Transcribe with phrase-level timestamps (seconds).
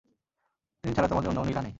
[0.83, 1.69] তিনি ছাড়া তোমাদের অন্য কোন ইলাহ্ নেই।